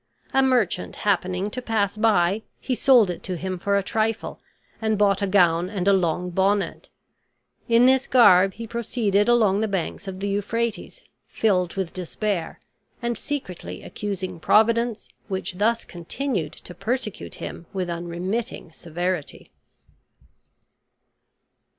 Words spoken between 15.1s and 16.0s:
which thus